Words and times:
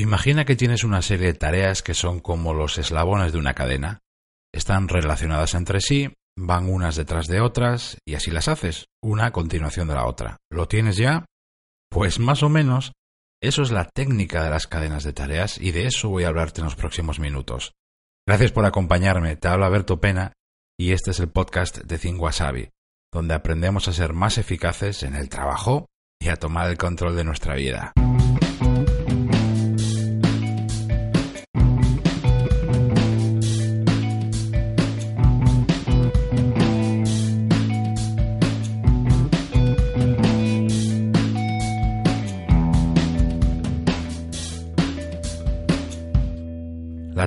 Imagina 0.00 0.46
que 0.46 0.56
tienes 0.56 0.82
una 0.82 1.02
serie 1.02 1.26
de 1.26 1.34
tareas 1.34 1.82
que 1.82 1.92
son 1.92 2.20
como 2.20 2.54
los 2.54 2.78
eslabones 2.78 3.32
de 3.32 3.38
una 3.38 3.52
cadena. 3.52 4.00
Están 4.50 4.88
relacionadas 4.88 5.52
entre 5.52 5.82
sí, 5.82 6.08
van 6.38 6.70
unas 6.70 6.96
detrás 6.96 7.26
de 7.26 7.42
otras 7.42 7.98
y 8.06 8.14
así 8.14 8.30
las 8.30 8.48
haces, 8.48 8.86
una 9.02 9.26
a 9.26 9.30
continuación 9.30 9.88
de 9.88 9.94
la 9.94 10.06
otra. 10.06 10.38
¿Lo 10.50 10.66
tienes 10.68 10.96
ya? 10.96 11.26
Pues 11.90 12.18
más 12.18 12.42
o 12.42 12.48
menos, 12.48 12.92
eso 13.42 13.60
es 13.60 13.72
la 13.72 13.84
técnica 13.84 14.42
de 14.42 14.48
las 14.48 14.66
cadenas 14.66 15.04
de 15.04 15.12
tareas 15.12 15.58
y 15.58 15.70
de 15.70 15.84
eso 15.84 16.08
voy 16.08 16.24
a 16.24 16.28
hablarte 16.28 16.62
en 16.62 16.64
los 16.64 16.76
próximos 16.76 17.20
minutos. 17.20 17.72
Gracias 18.26 18.52
por 18.52 18.64
acompañarme, 18.64 19.36
te 19.36 19.48
habla 19.48 19.68
Berto 19.68 20.00
Pena 20.00 20.32
y 20.78 20.92
este 20.92 21.10
es 21.10 21.20
el 21.20 21.28
podcast 21.28 21.76
de 21.76 21.98
Think 21.98 22.18
Wasabi, 22.18 22.70
donde 23.12 23.34
aprendemos 23.34 23.86
a 23.86 23.92
ser 23.92 24.14
más 24.14 24.38
eficaces 24.38 25.02
en 25.02 25.14
el 25.14 25.28
trabajo 25.28 25.88
y 26.18 26.30
a 26.30 26.36
tomar 26.36 26.70
el 26.70 26.78
control 26.78 27.16
de 27.16 27.24
nuestra 27.24 27.54
vida. 27.54 27.92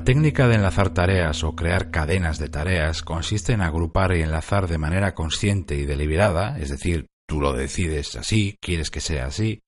La 0.03 0.11
técnica 0.13 0.49
de 0.49 0.55
enlazar 0.55 0.89
tareas 0.89 1.45
o 1.45 1.55
crear 1.55 1.89
cadenas 1.89 2.37
de 2.37 2.49
tareas 2.49 3.03
consiste 3.03 3.53
en 3.53 3.61
agrupar 3.61 4.13
y 4.13 4.21
enlazar 4.21 4.67
de 4.67 4.77
manera 4.77 5.15
consciente 5.15 5.75
y 5.75 5.85
deliberada, 5.85 6.59
es 6.59 6.67
decir, 6.67 7.07
tú 7.25 7.39
lo 7.39 7.53
decides 7.53 8.17
así, 8.17 8.57
quieres 8.59 8.91
que 8.91 8.99
sea 8.99 9.27
así, 9.27 9.61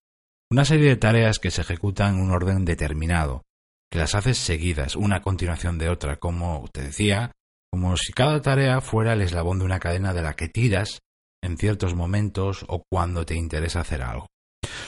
una 0.51 0.65
serie 0.65 0.89
de 0.89 0.97
tareas 0.97 1.39
que 1.39 1.51
se 1.51 1.61
ejecutan 1.61 2.15
en 2.15 2.21
un 2.21 2.31
orden 2.31 2.65
determinado, 2.65 3.43
que 3.89 3.97
las 3.97 4.13
haces 4.13 4.37
seguidas, 4.37 4.97
una 4.97 5.15
a 5.15 5.21
continuación 5.21 5.77
de 5.77 5.87
otra, 5.87 6.17
como 6.17 6.65
te 6.73 6.81
decía, 6.81 7.31
como 7.71 7.95
si 7.95 8.11
cada 8.11 8.41
tarea 8.41 8.81
fuera 8.81 9.13
el 9.13 9.21
eslabón 9.21 9.59
de 9.59 9.65
una 9.65 9.79
cadena 9.79 10.13
de 10.13 10.21
la 10.21 10.33
que 10.33 10.49
tiras 10.49 10.99
en 11.41 11.55
ciertos 11.55 11.95
momentos 11.95 12.65
o 12.67 12.83
cuando 12.91 13.25
te 13.25 13.35
interesa 13.35 13.79
hacer 13.79 14.01
algo. 14.01 14.27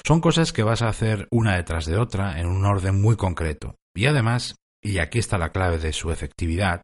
Son 0.05 0.19
cosas 0.19 0.51
que 0.51 0.63
vas 0.63 0.81
a 0.81 0.89
hacer 0.89 1.29
una 1.31 1.55
detrás 1.55 1.85
de 1.85 1.95
otra 1.95 2.37
en 2.37 2.47
un 2.47 2.65
orden 2.65 3.01
muy 3.01 3.15
concreto, 3.15 3.75
y 3.95 4.07
además 4.07 4.57
y 4.87 4.99
aquí 4.99 5.19
está 5.19 5.37
la 5.37 5.51
clave 5.51 5.77
de 5.77 5.91
su 5.91 6.11
efectividad, 6.11 6.81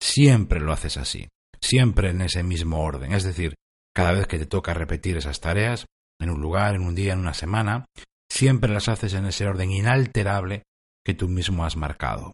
siempre 0.00 0.60
lo 0.60 0.72
haces 0.72 0.98
así, 0.98 1.26
siempre 1.60 2.10
en 2.10 2.20
ese 2.20 2.42
mismo 2.42 2.80
orden. 2.82 3.12
Es 3.12 3.24
decir, 3.24 3.54
cada 3.94 4.12
vez 4.12 4.26
que 4.26 4.38
te 4.38 4.46
toca 4.46 4.74
repetir 4.74 5.16
esas 5.16 5.40
tareas, 5.40 5.86
en 6.20 6.30
un 6.30 6.40
lugar, 6.40 6.74
en 6.74 6.82
un 6.82 6.94
día, 6.94 7.14
en 7.14 7.20
una 7.20 7.34
semana, 7.34 7.86
siempre 8.30 8.70
las 8.70 8.88
haces 8.88 9.14
en 9.14 9.26
ese 9.26 9.46
orden 9.46 9.70
inalterable 9.70 10.64
que 11.04 11.14
tú 11.14 11.28
mismo 11.28 11.64
has 11.64 11.76
marcado. 11.76 12.32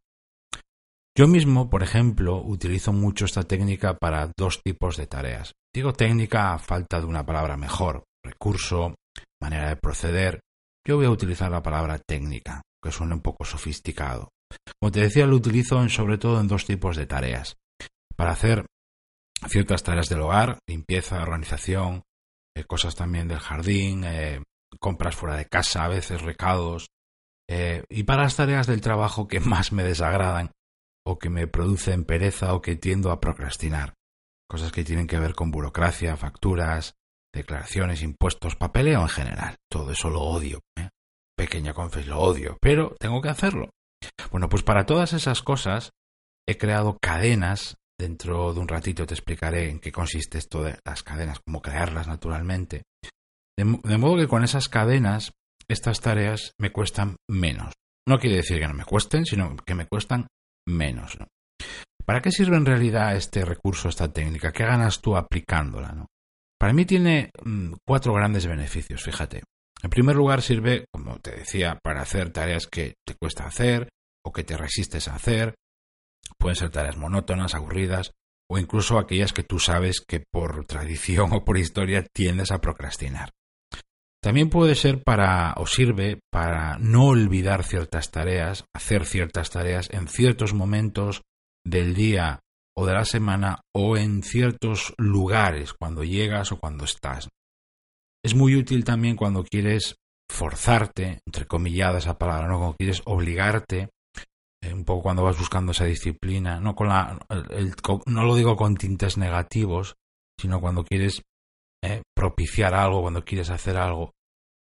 Yo 1.16 1.28
mismo, 1.28 1.68
por 1.68 1.82
ejemplo, 1.82 2.42
utilizo 2.42 2.92
mucho 2.92 3.26
esta 3.26 3.42
técnica 3.42 3.98
para 3.98 4.32
dos 4.36 4.62
tipos 4.62 4.96
de 4.96 5.06
tareas. 5.06 5.52
Digo 5.72 5.92
técnica 5.92 6.54
a 6.54 6.58
falta 6.58 7.00
de 7.00 7.06
una 7.06 7.24
palabra 7.24 7.56
mejor, 7.56 8.04
recurso, 8.24 8.94
manera 9.40 9.68
de 9.68 9.76
proceder. 9.76 10.40
Yo 10.86 10.96
voy 10.96 11.06
a 11.06 11.10
utilizar 11.10 11.50
la 11.50 11.62
palabra 11.62 11.98
técnica, 11.98 12.62
que 12.82 12.90
suena 12.90 13.14
un 13.14 13.20
poco 13.20 13.44
sofisticado. 13.44 14.30
Como 14.80 14.92
te 14.92 15.00
decía, 15.00 15.26
lo 15.26 15.36
utilizo 15.36 15.88
sobre 15.88 16.18
todo 16.18 16.40
en 16.40 16.48
dos 16.48 16.64
tipos 16.64 16.96
de 16.96 17.06
tareas. 17.06 17.56
Para 18.16 18.32
hacer 18.32 18.66
ciertas 19.48 19.82
tareas 19.82 20.08
del 20.08 20.20
hogar, 20.20 20.58
limpieza, 20.66 21.22
organización, 21.22 22.02
eh, 22.54 22.64
cosas 22.64 22.94
también 22.94 23.28
del 23.28 23.38
jardín, 23.38 24.04
eh, 24.04 24.42
compras 24.80 25.16
fuera 25.16 25.36
de 25.36 25.46
casa, 25.46 25.84
a 25.84 25.88
veces 25.88 26.22
recados, 26.22 26.88
eh, 27.48 27.84
y 27.88 28.04
para 28.04 28.22
las 28.22 28.36
tareas 28.36 28.66
del 28.66 28.80
trabajo 28.80 29.28
que 29.28 29.40
más 29.40 29.72
me 29.72 29.82
desagradan 29.82 30.52
o 31.04 31.18
que 31.18 31.30
me 31.30 31.46
producen 31.46 32.04
pereza 32.04 32.54
o 32.54 32.62
que 32.62 32.76
tiendo 32.76 33.10
a 33.10 33.20
procrastinar. 33.20 33.94
Cosas 34.48 34.70
que 34.70 34.84
tienen 34.84 35.06
que 35.06 35.18
ver 35.18 35.34
con 35.34 35.50
burocracia, 35.50 36.16
facturas, 36.16 36.94
declaraciones, 37.34 38.02
impuestos, 38.02 38.56
papeleo 38.56 39.00
en 39.00 39.08
general. 39.08 39.56
Todo 39.70 39.92
eso 39.92 40.10
lo 40.10 40.20
odio. 40.20 40.60
Pequeña 41.36 41.72
confesión, 41.72 42.16
lo 42.16 42.22
odio, 42.22 42.58
pero 42.60 42.94
tengo 43.00 43.20
que 43.22 43.30
hacerlo. 43.30 43.70
Bueno, 44.30 44.48
pues 44.48 44.62
para 44.62 44.86
todas 44.86 45.12
esas 45.12 45.42
cosas 45.42 45.90
he 46.46 46.58
creado 46.58 46.98
cadenas. 47.00 47.76
Dentro 47.98 48.52
de 48.52 48.58
un 48.58 48.66
ratito 48.66 49.06
te 49.06 49.14
explicaré 49.14 49.70
en 49.70 49.78
qué 49.78 49.92
consiste 49.92 50.38
esto 50.38 50.64
de 50.64 50.76
las 50.84 51.04
cadenas, 51.04 51.38
cómo 51.44 51.62
crearlas 51.62 52.08
naturalmente. 52.08 52.82
De, 53.56 53.64
modo 53.64 54.16
que 54.16 54.26
con 54.26 54.42
esas 54.42 54.68
cadenas 54.68 55.32
estas 55.68 56.00
tareas 56.00 56.52
me 56.58 56.72
cuestan 56.72 57.16
menos. 57.30 57.72
No 58.08 58.18
quiere 58.18 58.36
decir 58.36 58.58
que 58.58 58.66
no 58.66 58.74
me 58.74 58.84
cuesten, 58.84 59.24
sino 59.24 59.54
que 59.56 59.74
me 59.74 59.86
cuestan 59.86 60.26
menos. 60.66 61.16
¿Para 62.04 62.20
qué 62.20 62.32
sirve 62.32 62.56
en 62.56 62.66
realidad 62.66 63.14
este 63.14 63.44
recurso, 63.44 63.88
esta 63.88 64.12
técnica? 64.12 64.50
¿Qué 64.52 64.64
ganas 64.64 65.00
tú 65.00 65.16
aplicándola? 65.16 66.06
Para 66.58 66.72
mí 66.72 66.84
tiene 66.84 67.30
mm, 67.44 67.74
cuatro 67.86 68.12
grandes 68.14 68.46
beneficios, 68.46 69.02
fíjate. 69.02 69.42
En 69.82 69.90
primer 69.90 70.16
lugar, 70.16 70.42
sirve, 70.42 70.86
como 70.92 71.18
te 71.18 71.32
decía, 71.32 71.78
para 71.82 72.02
hacer 72.02 72.30
tareas 72.30 72.66
que 72.66 72.94
te 73.04 73.14
cuesta 73.14 73.46
hacer 73.46 73.88
o 74.24 74.32
que 74.32 74.44
te 74.44 74.56
resistes 74.56 75.08
a 75.08 75.16
hacer. 75.16 75.54
Pueden 76.38 76.56
ser 76.56 76.70
tareas 76.70 76.96
monótonas, 76.96 77.54
aburridas 77.54 78.12
o 78.48 78.58
incluso 78.58 78.98
aquellas 78.98 79.32
que 79.32 79.42
tú 79.42 79.58
sabes 79.58 80.00
que 80.00 80.20
por 80.20 80.64
tradición 80.66 81.32
o 81.32 81.44
por 81.44 81.58
historia 81.58 82.06
tiendes 82.14 82.52
a 82.52 82.60
procrastinar. 82.60 83.30
También 84.22 84.50
puede 84.50 84.76
ser 84.76 85.02
para 85.02 85.52
o 85.56 85.66
sirve 85.66 86.20
para 86.30 86.78
no 86.78 87.06
olvidar 87.06 87.64
ciertas 87.64 88.12
tareas, 88.12 88.64
hacer 88.72 89.04
ciertas 89.04 89.50
tareas 89.50 89.90
en 89.90 90.06
ciertos 90.06 90.54
momentos 90.54 91.22
del 91.64 91.94
día 91.94 92.38
o 92.76 92.86
de 92.86 92.94
la 92.94 93.04
semana 93.04 93.62
o 93.74 93.96
en 93.96 94.22
ciertos 94.22 94.94
lugares 94.96 95.72
cuando 95.74 96.04
llegas 96.04 96.52
o 96.52 96.60
cuando 96.60 96.84
estás. 96.84 97.28
Es 98.24 98.34
muy 98.34 98.54
útil 98.56 98.84
también 98.84 99.16
cuando 99.16 99.42
quieres 99.42 99.96
forzarte, 100.30 101.20
entre 101.26 101.46
comilladas 101.46 102.04
esa 102.04 102.18
palabra, 102.18 102.48
¿no? 102.48 102.58
Cuando 102.58 102.76
quieres 102.76 103.02
obligarte, 103.04 103.90
eh, 104.62 104.72
un 104.72 104.84
poco 104.84 105.02
cuando 105.02 105.24
vas 105.24 105.38
buscando 105.38 105.72
esa 105.72 105.84
disciplina, 105.84 106.60
no 106.60 106.74
con 106.74 106.88
la, 106.88 107.18
no 108.06 108.24
lo 108.24 108.36
digo 108.36 108.56
con 108.56 108.76
tintes 108.76 109.18
negativos, 109.18 109.96
sino 110.40 110.60
cuando 110.60 110.84
quieres 110.84 111.22
eh, 111.84 112.02
propiciar 112.16 112.74
algo, 112.74 113.02
cuando 113.02 113.24
quieres 113.24 113.50
hacer 113.50 113.76
algo 113.76 114.12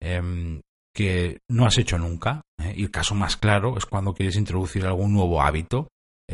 em, 0.03 0.60
que 0.94 1.38
no 1.48 1.64
has 1.64 1.78
hecho 1.78 1.97
nunca. 1.97 2.43
Eh, 2.59 2.75
y 2.76 2.82
el 2.82 2.91
caso 2.91 3.14
más 3.14 3.37
claro 3.37 3.76
es 3.76 3.87
cuando 3.87 4.14
quieres 4.14 4.37
introducir 4.37 4.84
algún 4.84 5.12
nuevo 5.12 5.41
hábito, 5.41 5.88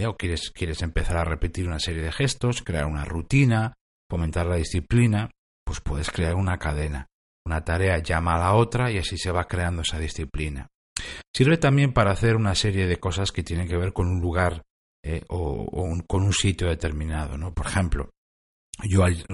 o 0.06 0.16
quieres, 0.16 0.50
quieres 0.53 0.82
empezar 0.82 1.19
a 1.19 1.25
repetir 1.25 1.66
una 1.66 1.80
serie 1.80 2.03
de 2.03 2.12
gestos, 2.12 2.62
crear 2.62 2.86
una 2.86 3.04
rutina, 3.04 3.75
fomentar 4.09 4.47
la 4.47 4.56
disciplina, 4.56 5.30
pues 5.70 5.81
puedes 5.82 6.10
crear 6.10 6.34
una 6.34 6.58
cadena. 6.58 7.06
Una 7.47 7.64
tarea 7.64 7.98
llama 7.98 8.34
a 8.34 8.38
la 8.41 8.54
otra 8.54 8.91
y 8.91 8.98
así 8.98 9.16
se 9.16 9.31
va 9.31 9.47
creando 9.47 9.82
esa 9.82 10.00
disciplina. 10.00 10.66
Sirve 11.32 11.58
también 11.58 11.92
para 11.92 12.10
hacer 12.10 12.34
una 12.34 12.56
serie 12.56 12.89
de 12.89 12.98
cosas 12.98 13.30
que 13.30 13.45
tienen 13.45 13.68
que 13.68 13.77
ver 13.77 13.92
con 13.92 14.09
un 14.09 14.21
lugar 14.21 14.62
eh, 15.04 15.22
o, 15.28 15.97
con 16.09 16.24
un 16.24 16.33
sitio 16.33 16.66
determinado. 16.66 17.39
¿no? 17.39 17.54
Por 17.54 17.66
ejemplo, 17.66 18.10
yo 18.83 19.04
al, 19.04 19.24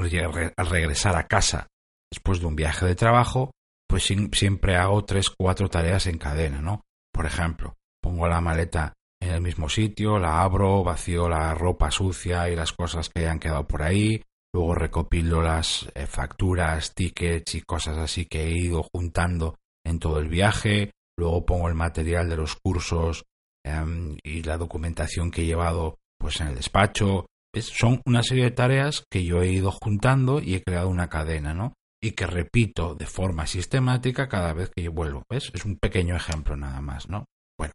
regresar 0.68 1.16
a 1.16 1.26
casa 1.26 1.68
después 2.12 2.40
de 2.40 2.44
un 2.44 2.54
viaje 2.54 2.84
de 2.84 2.96
trabajo, 2.96 3.52
pues 3.88 4.04
siempre 4.32 4.76
hago 4.76 5.06
tres, 5.06 5.30
cuatro 5.30 5.70
tareas 5.70 6.06
en 6.06 6.18
cadena, 6.18 6.60
¿no? 6.60 6.82
Por 7.14 7.24
ejemplo, 7.24 7.76
pongo 8.02 8.28
la 8.28 8.42
maleta 8.42 8.92
en 9.22 9.30
el 9.30 9.40
mismo 9.40 9.70
sitio, 9.70 10.18
la 10.18 10.42
abro, 10.42 10.84
vacío 10.84 11.30
la 11.30 11.54
ropa 11.54 11.90
sucia 11.90 12.50
y 12.50 12.56
las 12.56 12.74
cosas 12.74 13.08
que 13.08 13.20
hayan 13.20 13.38
quedado 13.38 13.66
por 13.66 13.82
ahí, 13.82 14.22
Luego 14.54 14.74
recopilo 14.74 15.42
las 15.42 15.88
eh, 15.94 16.06
facturas, 16.06 16.94
tickets 16.94 17.54
y 17.54 17.62
cosas 17.62 17.98
así 17.98 18.26
que 18.26 18.44
he 18.44 18.56
ido 18.56 18.82
juntando 18.82 19.56
en 19.84 19.98
todo 19.98 20.18
el 20.18 20.28
viaje. 20.28 20.92
Luego 21.18 21.46
pongo 21.46 21.68
el 21.68 21.74
material 21.74 22.28
de 22.28 22.36
los 22.36 22.56
cursos 22.56 23.24
em, 23.64 24.16
y 24.22 24.42
la 24.42 24.58
documentación 24.58 25.30
que 25.30 25.42
he 25.42 25.46
llevado 25.46 25.98
pues 26.18 26.40
en 26.40 26.48
el 26.48 26.54
despacho. 26.56 27.26
son 27.54 28.00
una 28.04 28.22
serie 28.22 28.44
de 28.44 28.50
tareas 28.50 29.04
que 29.10 29.24
yo 29.24 29.42
he 29.42 29.50
ido 29.50 29.70
juntando 29.70 30.40
y 30.40 30.54
he 30.54 30.62
creado 30.62 30.88
una 30.88 31.08
cadena, 31.08 31.54
¿no? 31.54 31.72
Y 32.02 32.12
que 32.12 32.26
repito 32.26 32.94
de 32.94 33.06
forma 33.06 33.46
sistemática 33.46 34.28
cada 34.28 34.52
vez 34.52 34.70
que 34.74 34.82
yo 34.82 34.92
vuelvo. 34.92 35.22
¿Ves? 35.30 35.50
Es 35.54 35.64
un 35.64 35.78
pequeño 35.78 36.14
ejemplo 36.14 36.56
nada 36.56 36.80
más, 36.82 37.08
¿no? 37.08 37.24
Bueno, 37.58 37.72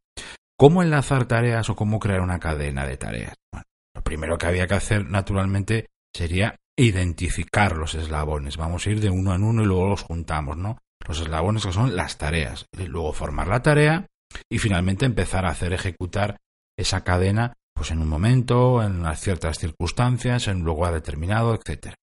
¿cómo 0.57 0.83
enlazar 0.83 1.25
tareas 1.25 1.69
o 1.69 1.75
cómo 1.75 1.99
crear 1.99 2.21
una 2.21 2.39
cadena 2.39 2.85
de 2.85 2.97
tareas? 2.97 3.33
Bueno, 3.51 3.65
lo 3.95 4.03
primero 4.03 4.37
que 4.37 4.45
había 4.45 4.67
que 4.67 4.75
hacer, 4.75 5.09
naturalmente, 5.09 5.87
sería 6.15 6.55
identificar 6.77 7.77
los 7.77 7.95
eslabones. 7.95 8.57
Vamos 8.57 8.85
a 8.85 8.91
ir 8.91 8.99
de 8.99 9.09
uno 9.09 9.35
en 9.35 9.43
uno 9.43 9.63
y 9.63 9.65
luego 9.65 9.87
los 9.87 10.01
juntamos, 10.01 10.57
¿no? 10.57 10.77
Los 11.07 11.19
eslabones 11.19 11.65
que 11.65 11.71
son 11.71 11.95
las 11.95 12.17
tareas. 12.17 12.65
Y 12.77 12.83
luego 12.83 13.13
formar 13.13 13.47
la 13.47 13.61
tarea 13.61 14.07
y 14.49 14.57
finalmente 14.57 15.05
empezar 15.05 15.45
a 15.45 15.49
hacer 15.49 15.73
ejecutar 15.73 16.37
esa 16.77 17.03
cadena 17.03 17.53
pues 17.73 17.91
en 17.91 17.99
un 17.99 18.09
momento, 18.09 18.83
en 18.83 18.99
unas 18.99 19.19
ciertas 19.19 19.57
circunstancias, 19.57 20.47
en 20.47 20.57
un 20.57 20.65
lugar 20.65 20.93
determinado, 20.93 21.55
etc. 21.55 21.93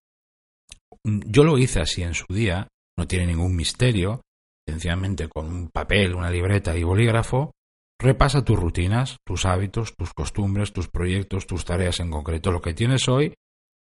Yo 1.05 1.45
lo 1.45 1.59
hice 1.59 1.81
así 1.81 2.03
en 2.03 2.15
su 2.15 2.27
día, 2.29 2.69
no 2.97 3.07
tiene 3.07 3.29
ningún 3.29 3.55
misterio, 3.55 4.23
sencillamente 4.67 5.29
con 5.29 5.47
un 5.47 5.69
papel, 5.69 6.15
una 6.15 6.31
libreta 6.31 6.77
y 6.77 6.83
bolígrafo, 6.83 7.53
repasa 8.01 8.45
tus 8.45 8.59
rutinas, 8.59 9.19
tus 9.25 9.45
hábitos, 9.45 9.95
tus 9.97 10.13
costumbres, 10.15 10.73
tus 10.73 10.89
proyectos, 10.89 11.47
tus 11.47 11.65
tareas 11.65 12.01
en 12.01 12.11
concreto, 12.11 12.51
lo 12.51 12.61
que 12.61 12.75
tienes 12.75 13.09
hoy 13.09 13.35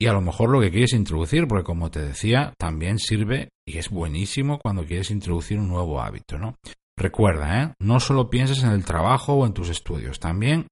y 0.01 0.07
a 0.07 0.13
lo 0.13 0.21
mejor 0.21 0.49
lo 0.49 0.61
que 0.61 0.71
quieres 0.71 0.93
introducir, 0.93 1.47
porque 1.47 1.65
como 1.65 1.91
te 1.91 2.01
decía, 2.01 2.53
también 2.57 2.99
sirve 2.99 3.49
y 3.67 3.77
es 3.77 3.89
buenísimo 3.89 4.59
cuando 4.59 4.85
quieres 4.85 5.11
introducir 5.11 5.59
un 5.59 5.67
nuevo 5.67 6.01
hábito, 6.01 6.37
¿no? 6.37 6.55
Recuerda, 6.97 7.63
¿eh? 7.63 7.73
no 7.79 7.99
solo 7.99 8.29
pienses 8.29 8.63
en 8.63 8.71
el 8.71 8.85
trabajo 8.85 9.33
o 9.33 9.45
en 9.45 9.53
tus 9.53 9.69
estudios, 9.69 10.19
también 10.19 10.67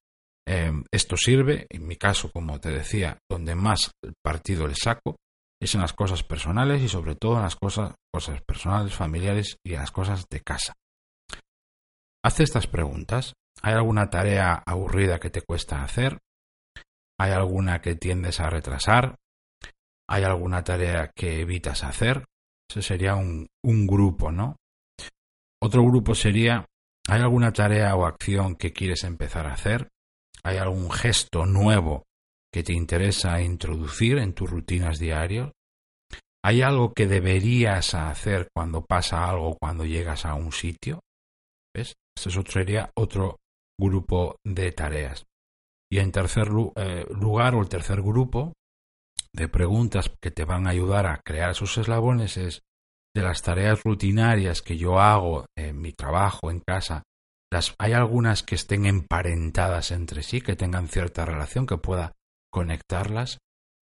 eh, 0.47 0.71
esto 0.91 1.17
sirve, 1.17 1.67
en 1.69 1.85
mi 1.85 1.97
caso, 1.97 2.31
como 2.31 2.59
te 2.59 2.69
decía, 2.69 3.17
donde 3.29 3.53
más 3.53 3.91
partido 4.23 4.65
le 4.67 4.75
saco 4.75 5.17
es 5.61 5.75
en 5.75 5.81
las 5.81 5.93
cosas 5.93 6.23
personales 6.23 6.81
y 6.81 6.87
sobre 6.87 7.15
todo 7.15 7.37
en 7.37 7.43
las 7.43 7.55
cosas, 7.55 7.95
cosas 8.13 8.41
personales, 8.43 8.93
familiares 8.93 9.57
y 9.65 9.73
en 9.73 9.79
las 9.79 9.91
cosas 9.91 10.25
de 10.29 10.41
casa. 10.41 10.73
Haz 12.23 12.39
estas 12.39 12.67
preguntas. 12.67 13.33
¿Hay 13.63 13.73
alguna 13.73 14.09
tarea 14.09 14.61
aburrida 14.65 15.19
que 15.19 15.31
te 15.31 15.41
cuesta 15.41 15.83
hacer? 15.83 16.19
¿Hay 17.19 17.31
alguna 17.31 17.81
que 17.81 17.95
tiendes 17.95 18.39
a 18.39 18.49
retrasar? 18.49 19.17
¿Hay 20.09 20.23
alguna 20.23 20.63
tarea 20.63 21.11
que 21.15 21.41
evitas 21.41 21.83
hacer? 21.83 22.25
Ese 22.69 22.81
sería 22.81 23.15
un, 23.15 23.47
un 23.63 23.87
grupo, 23.87 24.31
¿no? 24.31 24.57
Otro 25.61 25.83
grupo 25.83 26.13
sería, 26.13 26.65
¿hay 27.07 27.21
alguna 27.21 27.51
tarea 27.51 27.95
o 27.95 28.05
acción 28.05 28.55
que 28.55 28.73
quieres 28.73 29.03
empezar 29.03 29.47
a 29.47 29.53
hacer? 29.53 29.89
¿Hay 30.43 30.57
algún 30.57 30.91
gesto 30.91 31.45
nuevo 31.45 32.03
que 32.53 32.63
te 32.63 32.73
interesa 32.73 33.41
introducir 33.41 34.17
en 34.19 34.33
tus 34.33 34.49
rutinas 34.49 34.99
diarias? 34.99 35.51
¿Hay 36.43 36.61
algo 36.61 36.93
que 36.93 37.07
deberías 37.07 37.93
hacer 37.95 38.49
cuando 38.55 38.85
pasa 38.85 39.27
algo, 39.27 39.57
cuando 39.59 39.85
llegas 39.85 40.25
a 40.25 40.35
un 40.35 40.51
sitio? 40.51 41.01
¿Ves? 41.75 41.95
Este 42.15 42.29
sería 42.51 42.91
otro 42.95 43.37
grupo 43.79 44.37
de 44.45 44.71
tareas. 44.71 45.25
Y 45.89 45.99
en 45.99 46.11
tercer 46.11 46.49
eh, 46.75 47.05
lugar, 47.09 47.55
o 47.55 47.61
el 47.61 47.69
tercer 47.69 48.01
grupo 48.01 48.53
de 49.33 49.47
preguntas 49.47 50.11
que 50.21 50.31
te 50.31 50.45
van 50.45 50.67
a 50.67 50.71
ayudar 50.71 51.05
a 51.05 51.21
crear 51.23 51.51
esos 51.51 51.77
eslabones 51.77 52.37
es 52.37 52.61
de 53.15 53.21
las 53.21 53.41
tareas 53.41 53.83
rutinarias 53.83 54.61
que 54.61 54.77
yo 54.77 54.99
hago 54.99 55.45
en 55.57 55.79
mi 55.79 55.93
trabajo, 55.93 56.51
en 56.51 56.59
casa, 56.59 57.03
las, 57.51 57.73
hay 57.79 57.93
algunas 57.93 58.43
que 58.43 58.55
estén 58.55 58.85
emparentadas 58.85 59.91
entre 59.91 60.21
sí, 60.21 60.41
que 60.41 60.55
tengan 60.55 60.87
cierta 60.87 61.25
relación, 61.25 61.65
que 61.65 61.77
pueda 61.77 62.13
conectarlas. 62.51 63.39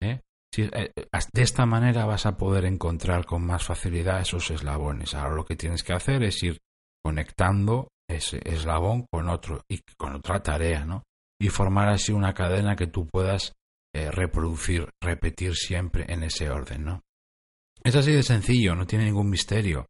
¿eh? 0.03 0.21
Eh, 0.57 0.93
de 0.95 1.43
esta 1.43 1.67
manera 1.67 2.07
vas 2.07 2.27
a 2.27 2.37
poder 2.37 2.65
encontrar 2.65 3.27
con 3.27 3.45
más 3.45 3.65
facilidad 3.65 4.21
esos 4.21 4.51
eslabones. 4.51 5.15
Ahora 5.15 5.35
lo 5.35 5.45
que 5.45 5.57
tienes 5.57 5.83
que 5.83 5.93
hacer 5.93 6.23
es 6.23 6.43
ir 6.43 6.59
conectando 7.05 7.89
ese 8.09 8.41
eslabón 8.45 9.07
con 9.11 9.29
otro 9.29 9.63
y 9.69 9.81
con 9.99 10.15
otra 10.15 10.43
tarea, 10.43 10.85
¿no? 10.85 11.03
Y 11.41 11.49
formar 11.49 11.89
así 11.89 12.13
una 12.13 12.35
cadena 12.35 12.77
que 12.77 12.87
tú 12.87 13.07
puedas 13.07 13.55
eh, 13.95 14.11
reproducir, 14.11 14.89
repetir 15.03 15.55
siempre 15.55 16.05
en 16.09 16.23
ese 16.23 16.51
orden, 16.51 16.85
¿no? 16.85 17.03
Es 17.83 17.95
así 17.95 18.13
de 18.13 18.23
sencillo, 18.23 18.75
no 18.75 18.87
tiene 18.87 19.05
ningún 19.05 19.31
misterio, 19.31 19.87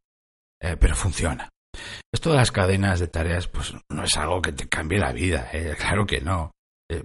eh, 0.61 0.77
pero 0.79 0.95
funciona. 0.95 1.49
Esto 2.13 2.31
de 2.31 2.37
las 2.37 2.51
cadenas 2.51 2.99
de 2.99 3.07
tareas, 3.07 3.47
pues 3.47 3.73
no 3.91 4.03
es 4.03 4.15
algo 4.17 4.41
que 4.41 4.51
te 4.51 4.69
cambie 4.69 4.99
la 4.99 5.11
vida, 5.11 5.49
eh, 5.51 5.75
claro 5.79 6.05
que 6.05 6.21
no. 6.21 6.51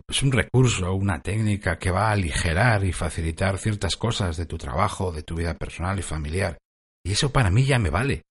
Es 0.09 0.23
un 0.23 0.33
recurso, 0.33 0.95
una 0.95 1.21
técnica 1.21 1.79
que 1.79 1.91
va 1.91 2.09
a 2.09 2.13
aligerar 2.13 2.85
y 2.85 2.93
facilitar 2.93 3.59
ciertas 3.59 3.97
cosas 3.97 4.39
de 4.39 4.47
tu 4.47 4.57
trabajo, 4.57 5.13
de 5.13 5.23
tu 5.23 5.35
vida 5.35 5.59
personal 5.59 5.99
y 5.99 6.03
familiar. 6.03 6.57
Y 7.05 7.13
eso 7.13 7.31
para 7.31 7.51
mí 7.51 7.65
ya 7.65 7.79
me 7.79 7.91
vale. 7.91 8.23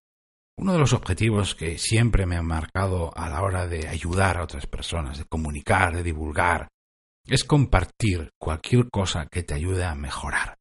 Uno 0.58 0.74
de 0.74 0.80
los 0.80 0.94
objetivos 0.94 1.56
que 1.56 1.78
siempre 1.78 2.26
me 2.26 2.38
han 2.38 2.46
marcado 2.46 3.12
a 3.16 3.30
la 3.30 3.42
hora 3.42 3.68
de 3.68 3.88
ayudar 3.88 4.38
a 4.38 4.44
otras 4.44 4.68
personas, 4.68 5.18
de 5.18 5.26
comunicar, 5.26 5.96
de 5.96 6.04
divulgar, 6.04 6.68
es 7.26 7.44
compartir 7.44 8.30
cualquier 8.40 8.90
cosa 8.90 9.28
que 9.32 9.44
te 9.44 9.56
ayude 9.56 9.84
a 9.84 9.96
mejorar 9.96 10.58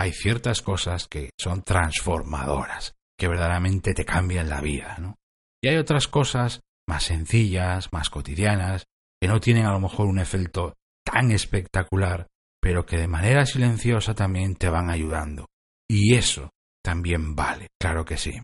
hay 0.00 0.12
ciertas 0.12 0.62
cosas 0.62 1.06
que 1.08 1.28
son 1.38 1.62
transformadoras, 1.62 2.94
que 3.18 3.28
verdaderamente 3.28 3.92
te 3.92 4.06
cambian 4.06 4.48
la 4.48 4.62
vida, 4.62 4.96
¿no? 4.98 5.16
Y 5.62 5.68
hay 5.68 5.76
otras 5.76 6.08
cosas 6.08 6.62
más 6.88 7.04
sencillas, 7.04 7.92
más 7.92 8.08
cotidianas, 8.08 8.86
que 9.20 9.28
no 9.28 9.40
tienen 9.40 9.66
a 9.66 9.72
lo 9.72 9.78
mejor 9.78 10.06
un 10.06 10.18
efecto 10.18 10.72
tan 11.04 11.32
espectacular, 11.32 12.28
pero 12.62 12.86
que 12.86 12.96
de 12.96 13.08
manera 13.08 13.44
silenciosa 13.44 14.14
también 14.14 14.54
te 14.54 14.70
van 14.70 14.88
ayudando. 14.88 15.48
Y 15.86 16.14
eso 16.14 16.48
también 16.82 17.36
vale, 17.36 17.68
claro 17.78 18.06
que 18.06 18.16
sí. 18.16 18.40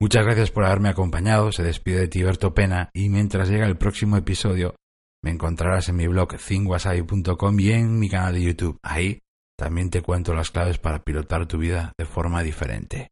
Muchas 0.00 0.24
gracias 0.24 0.50
por 0.50 0.64
haberme 0.64 0.88
acompañado, 0.88 1.52
se 1.52 1.62
despide 1.62 2.00
de 2.00 2.08
Tiberto 2.08 2.54
Pena 2.54 2.90
y 2.92 3.08
mientras 3.08 3.48
llega 3.48 3.66
el 3.66 3.76
próximo 3.76 4.16
episodio 4.16 4.74
me 5.22 5.30
encontrarás 5.30 5.88
en 5.88 5.96
mi 5.96 6.08
blog 6.08 6.36
cinguasai.com 6.36 7.60
y 7.60 7.70
en 7.70 7.98
mi 7.98 8.08
canal 8.08 8.34
de 8.34 8.42
YouTube. 8.42 8.78
Ahí 8.82 9.20
también 9.56 9.90
te 9.90 10.02
cuento 10.02 10.34
las 10.34 10.50
claves 10.50 10.78
para 10.78 11.04
pilotar 11.04 11.46
tu 11.46 11.58
vida 11.58 11.92
de 11.96 12.04
forma 12.04 12.42
diferente. 12.42 13.11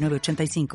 85 0.00 0.68